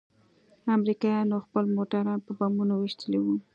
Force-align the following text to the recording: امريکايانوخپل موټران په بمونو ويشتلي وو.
امريکايانوخپل 0.75 1.65
موټران 1.75 2.19
په 2.25 2.31
بمونو 2.37 2.73
ويشتلي 2.77 3.19
وو. 3.21 3.35